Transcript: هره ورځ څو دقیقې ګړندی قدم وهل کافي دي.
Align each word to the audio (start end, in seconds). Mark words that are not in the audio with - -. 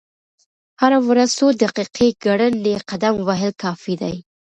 هره 0.81 0.99
ورځ 1.07 1.29
څو 1.39 1.47
دقیقې 1.63 2.07
ګړندی 2.25 2.73
قدم 2.89 3.15
وهل 3.27 3.51
کافي 3.63 3.93
دي. 4.01 4.15